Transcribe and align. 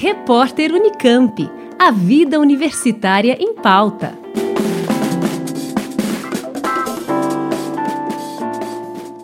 Repórter 0.00 0.72
Unicamp. 0.72 1.50
A 1.76 1.90
vida 1.90 2.38
universitária 2.38 3.36
em 3.40 3.52
pauta. 3.52 4.16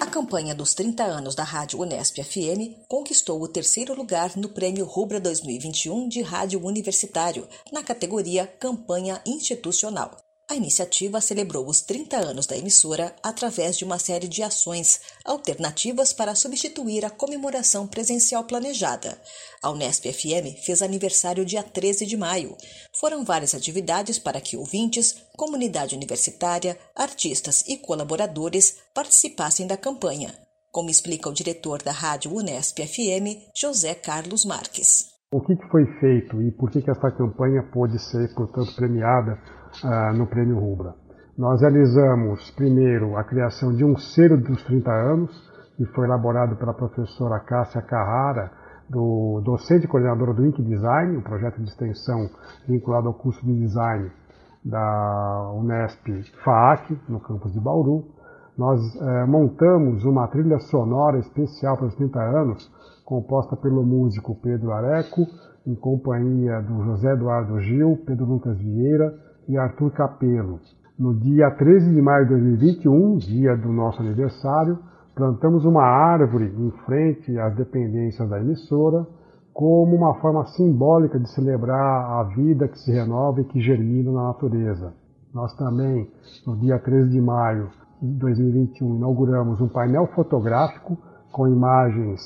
A 0.00 0.06
campanha 0.06 0.56
dos 0.56 0.74
30 0.74 1.04
anos 1.04 1.36
da 1.36 1.44
Rádio 1.44 1.80
Unesp 1.80 2.20
FM 2.20 2.82
conquistou 2.88 3.40
o 3.40 3.46
terceiro 3.46 3.94
lugar 3.94 4.36
no 4.36 4.48
Prêmio 4.48 4.84
Rubra 4.84 5.20
2021 5.20 6.08
de 6.08 6.20
Rádio 6.20 6.60
Universitário, 6.66 7.46
na 7.72 7.84
categoria 7.84 8.44
Campanha 8.44 9.22
Institucional. 9.24 10.25
A 10.48 10.54
iniciativa 10.54 11.20
celebrou 11.20 11.68
os 11.68 11.80
30 11.80 12.18
anos 12.18 12.46
da 12.46 12.56
emissora 12.56 13.16
através 13.20 13.76
de 13.76 13.84
uma 13.84 13.98
série 13.98 14.28
de 14.28 14.44
ações 14.44 15.00
alternativas 15.24 16.12
para 16.12 16.36
substituir 16.36 17.04
a 17.04 17.10
comemoração 17.10 17.84
presencial 17.84 18.44
planejada. 18.44 19.20
A 19.60 19.70
Unesp 19.70 20.04
FM 20.04 20.56
fez 20.64 20.82
aniversário 20.82 21.44
dia 21.44 21.64
13 21.64 22.06
de 22.06 22.16
maio. 22.16 22.56
Foram 22.92 23.24
várias 23.24 23.56
atividades 23.56 24.20
para 24.20 24.40
que 24.40 24.56
ouvintes, 24.56 25.16
comunidade 25.36 25.96
universitária, 25.96 26.78
artistas 26.94 27.64
e 27.66 27.76
colaboradores 27.76 28.76
participassem 28.94 29.66
da 29.66 29.76
campanha, 29.76 30.32
como 30.70 30.90
explica 30.90 31.28
o 31.28 31.34
diretor 31.34 31.82
da 31.82 31.90
Rádio 31.90 32.32
Unesp 32.32 32.78
FM, 32.86 33.50
José 33.52 33.96
Carlos 33.96 34.44
Marques. 34.44 35.15
O 35.32 35.40
que 35.40 35.56
foi 35.72 35.84
feito 35.98 36.40
e 36.40 36.52
por 36.52 36.70
que 36.70 36.88
essa 36.88 37.10
campanha 37.10 37.60
pôde 37.72 37.98
ser, 37.98 38.32
portanto, 38.36 38.76
premiada 38.76 39.36
ah, 39.82 40.12
no 40.12 40.24
Prêmio 40.28 40.56
Rubra. 40.56 40.94
Nós 41.36 41.60
realizamos, 41.62 42.48
primeiro, 42.52 43.16
a 43.16 43.24
criação 43.24 43.74
de 43.74 43.84
um 43.84 43.96
selo 43.96 44.36
dos 44.36 44.62
30 44.62 44.88
anos, 44.88 45.32
que 45.76 45.84
foi 45.86 46.06
elaborado 46.06 46.54
pela 46.54 46.72
professora 46.72 47.40
Cássia 47.40 47.82
Carrara, 47.82 48.52
do 48.88 49.42
docente 49.44 49.86
e 49.86 49.88
coordenadora 49.88 50.32
do 50.32 50.46
Ink 50.46 50.62
Design, 50.62 51.16
um 51.16 51.22
projeto 51.22 51.60
de 51.60 51.70
extensão 51.70 52.30
vinculado 52.68 53.08
ao 53.08 53.14
curso 53.14 53.44
de 53.44 53.52
design 53.58 54.08
da 54.64 55.50
Unesp 55.56 56.06
FAAC, 56.44 56.96
no 57.08 57.18
campus 57.18 57.52
de 57.52 57.58
Bauru. 57.58 58.14
Nós 58.56 58.80
eh, 58.96 59.26
montamos 59.26 60.02
uma 60.06 60.26
trilha 60.28 60.58
sonora 60.58 61.18
especial 61.18 61.76
para 61.76 61.88
os 61.88 61.94
30 61.96 62.18
anos, 62.18 62.72
composta 63.04 63.54
pelo 63.54 63.84
músico 63.84 64.34
Pedro 64.34 64.72
Areco, 64.72 65.26
em 65.66 65.74
companhia 65.74 66.62
do 66.62 66.82
José 66.84 67.12
Eduardo 67.12 67.60
Gil, 67.60 67.98
Pedro 68.06 68.24
Lucas 68.24 68.56
Vieira, 68.56 69.14
e 69.46 69.58
Arthur 69.58 69.90
Capelo. 69.90 70.58
No 70.98 71.14
dia 71.14 71.50
13 71.50 71.94
de 71.94 72.00
maio 72.00 72.24
de 72.24 72.30
2021, 72.30 73.18
dia 73.18 73.54
do 73.56 73.70
nosso 73.70 74.00
aniversário, 74.00 74.78
plantamos 75.14 75.66
uma 75.66 75.82
árvore 75.82 76.46
em 76.46 76.70
frente 76.86 77.38
às 77.38 77.54
dependências 77.54 78.26
da 78.28 78.40
emissora, 78.40 79.06
como 79.52 79.94
uma 79.94 80.14
forma 80.14 80.46
simbólica 80.46 81.18
de 81.18 81.28
celebrar 81.30 82.20
a 82.20 82.22
vida 82.34 82.68
que 82.68 82.78
se 82.78 82.90
renova 82.90 83.42
e 83.42 83.44
que 83.44 83.60
germina 83.60 84.10
na 84.10 84.28
natureza. 84.28 84.94
Nós 85.34 85.54
também, 85.56 86.10
no 86.46 86.56
dia 86.56 86.78
13 86.78 87.10
de 87.10 87.20
maio 87.20 87.68
de 88.00 88.18
2021, 88.18 88.96
inauguramos 88.96 89.60
um 89.60 89.68
painel 89.68 90.06
fotográfico 90.14 90.96
com 91.32 91.48
imagens 91.48 92.20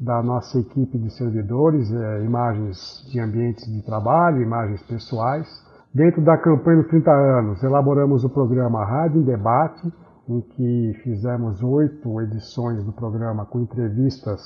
da 0.00 0.22
nossa 0.22 0.58
equipe 0.58 0.98
de 0.98 1.10
servidores, 1.10 1.90
eh, 1.92 2.24
imagens 2.24 3.04
de 3.10 3.20
ambientes 3.20 3.66
de 3.66 3.82
trabalho, 3.82 4.42
imagens 4.42 4.82
pessoais, 4.82 5.48
Dentro 5.94 6.22
da 6.22 6.36
campanha 6.36 6.82
dos 6.82 6.90
30 6.90 7.10
anos, 7.10 7.62
elaboramos 7.62 8.22
o 8.22 8.28
programa 8.28 8.84
Rádio 8.84 9.22
em 9.22 9.24
Debate, 9.24 9.90
em 10.28 10.40
que 10.42 10.92
fizemos 11.02 11.62
oito 11.62 12.20
edições 12.20 12.84
do 12.84 12.92
programa 12.92 13.46
com 13.46 13.60
entrevistas 13.60 14.40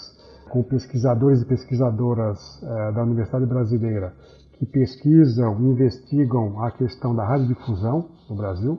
com 0.48 0.62
pesquisadores 0.62 1.42
e 1.42 1.46
pesquisadoras 1.46 2.38
eh, 2.62 2.92
da 2.92 3.02
Universidade 3.02 3.46
Brasileira 3.46 4.14
que 4.52 4.66
pesquisam 4.66 5.60
e 5.60 5.64
investigam 5.64 6.62
a 6.62 6.70
questão 6.70 7.14
da 7.14 7.26
radiodifusão 7.26 8.08
no 8.30 8.36
Brasil. 8.36 8.78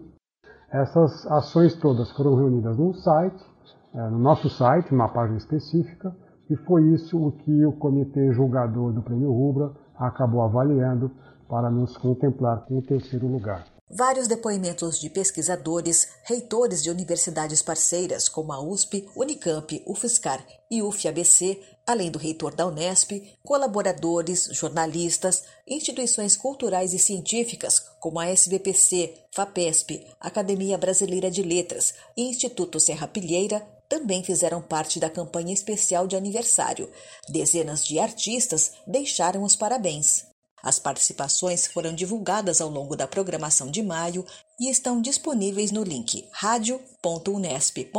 Essas 0.73 1.27
ações 1.27 1.75
todas 1.75 2.09
foram 2.13 2.33
reunidas 2.33 2.75
num 2.75 2.95
site, 2.95 3.45
eh, 3.93 4.09
no 4.09 4.17
nosso 4.17 4.49
site, 4.49 4.91
numa 4.91 5.07
página 5.07 5.37
específica, 5.37 6.11
e 6.49 6.55
foi 6.55 6.81
isso 6.95 7.15
o 7.15 7.31
que 7.31 7.63
o 7.63 7.73
comitê 7.73 8.33
julgador 8.33 8.91
do 8.91 9.03
Prêmio 9.03 9.31
Rubra 9.31 9.71
acabou 9.95 10.41
avaliando 10.41 11.11
para 11.47 11.69
nos 11.69 11.95
contemplar 11.97 12.65
com 12.65 12.79
o 12.79 12.81
terceiro 12.81 13.27
lugar. 13.27 13.63
Vários 13.95 14.27
depoimentos 14.27 14.99
de 14.99 15.07
pesquisadores, 15.07 16.07
reitores 16.23 16.81
de 16.81 16.89
universidades 16.89 17.61
parceiras 17.61 18.27
como 18.27 18.51
a 18.51 18.59
USP, 18.59 19.07
Unicamp, 19.15 19.83
UFSCar 19.85 20.43
e 20.71 20.81
UFABC, 20.81 21.61
além 21.85 22.09
do 22.09 22.17
reitor 22.17 22.55
da 22.55 22.65
Unesp, 22.65 23.11
colaboradores, 23.43 24.49
jornalistas, 24.51 25.43
instituições 25.67 26.35
culturais 26.35 26.91
e 26.91 26.97
científicas 26.97 27.77
como 27.99 28.19
a 28.19 28.25
SBPC, 28.25 29.13
FAPESP, 29.31 30.07
Academia 30.19 30.75
Brasileira 30.75 31.29
de 31.29 31.43
Letras 31.43 31.93
e 32.17 32.23
Instituto 32.23 32.79
Serra 32.79 33.07
Pilheira 33.07 33.59
também 33.87 34.23
fizeram 34.23 34.59
parte 34.59 34.99
da 34.99 35.07
campanha 35.07 35.53
especial 35.53 36.07
de 36.07 36.15
aniversário. 36.15 36.89
Dezenas 37.29 37.85
de 37.85 37.99
artistas 37.99 38.71
deixaram 38.87 39.43
os 39.43 39.55
parabéns. 39.55 40.32
As 40.63 40.79
participações 40.79 41.67
foram 41.67 41.93
divulgadas 41.93 42.61
ao 42.61 42.69
longo 42.69 42.95
da 42.95 43.05
programação 43.05 43.69
de 43.69 43.83
maio 43.83 44.25
e 44.57 44.69
estão 44.69 45.01
disponíveis 45.01 45.71
no 45.71 45.83
link 45.83 46.25
radio.unesp.br 46.31 47.89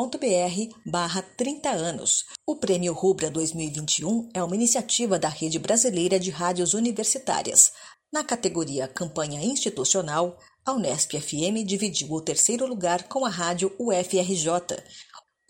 barra 0.86 1.20
30 1.36 1.69
anos. 1.69 2.25
O 2.47 2.56
Prêmio 2.56 2.94
Rubra 2.94 3.30
2021 3.30 4.30
é 4.32 4.42
uma 4.42 4.54
iniciativa 4.54 5.19
da 5.19 5.28
Rede 5.28 5.58
Brasileira 5.58 6.19
de 6.19 6.30
Rádios 6.30 6.72
Universitárias. 6.72 7.70
Na 8.10 8.25
categoria 8.25 8.88
Campanha 8.88 9.44
Institucional, 9.44 10.38
a 10.64 10.72
Unesp 10.72 11.20
FM 11.20 11.66
dividiu 11.66 12.10
o 12.12 12.22
terceiro 12.22 12.66
lugar 12.66 13.02
com 13.08 13.26
a 13.26 13.28
rádio 13.28 13.70
UFRJ. 13.78 14.48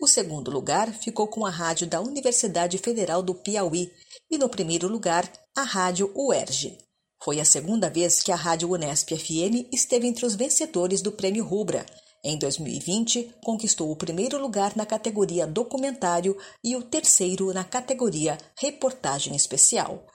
O 0.01 0.05
segundo 0.05 0.51
lugar 0.51 0.91
ficou 0.91 1.29
com 1.29 1.45
a 1.45 1.49
rádio 1.49 1.87
da 1.87 2.01
Universidade 2.01 2.77
Federal 2.77 3.23
do 3.23 3.33
Piauí 3.33 3.89
e 4.29 4.37
no 4.37 4.49
primeiro 4.49 4.89
lugar, 4.89 5.31
a 5.55 5.63
rádio 5.63 6.11
UERJ. 6.13 6.84
Foi 7.25 7.39
a 7.39 7.45
segunda 7.45 7.89
vez 7.89 8.21
que 8.21 8.31
a 8.31 8.35
Rádio 8.35 8.71
Unesp 8.71 9.09
FM 9.17 9.67
esteve 9.73 10.05
entre 10.05 10.27
os 10.27 10.35
vencedores 10.35 11.01
do 11.01 11.11
Prêmio 11.11 11.43
Rubra. 11.43 11.83
Em 12.23 12.37
2020, 12.37 13.31
conquistou 13.43 13.89
o 13.89 13.95
primeiro 13.95 14.39
lugar 14.39 14.73
na 14.75 14.85
categoria 14.85 15.47
Documentário 15.47 16.37
e 16.63 16.75
o 16.75 16.83
terceiro 16.83 17.51
na 17.51 17.63
categoria 17.63 18.37
Reportagem 18.55 19.35
Especial. 19.35 20.05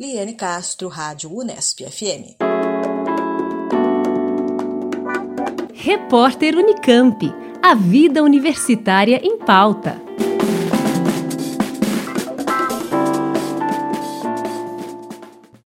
Liane 0.00 0.32
Castro, 0.32 0.88
Rádio 0.88 1.30
Unesp 1.36 1.80
FM. 1.82 2.40
Repórter 5.74 6.56
Unicamp. 6.56 7.30
A 7.62 7.74
vida 7.74 8.22
universitária 8.22 9.20
em 9.22 9.36
pauta. 9.36 10.03